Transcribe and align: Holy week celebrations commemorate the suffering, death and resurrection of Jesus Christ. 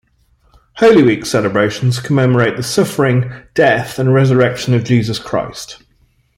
Holy 0.77 1.03
week 1.03 1.27
celebrations 1.27 1.99
commemorate 1.99 2.57
the 2.57 2.63
suffering, 2.63 3.31
death 3.53 3.99
and 3.99 4.11
resurrection 4.11 4.73
of 4.73 4.83
Jesus 4.83 5.19
Christ. 5.19 5.83